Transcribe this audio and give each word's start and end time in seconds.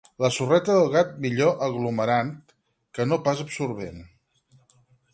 La 0.23 0.29
sorreta 0.35 0.77
del 0.77 0.89
gat 0.95 1.11
millor 1.25 1.53
aglomerant 1.67 2.33
que 2.99 3.09
no 3.13 3.23
pas 3.29 3.45
absorvent. 3.47 4.05